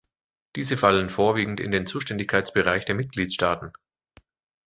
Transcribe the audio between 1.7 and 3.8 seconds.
Zuständigkeitsbereich der Mitgliedstaaten.